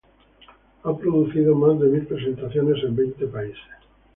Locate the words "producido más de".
0.97-1.85